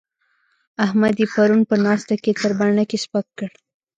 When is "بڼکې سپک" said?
2.59-3.25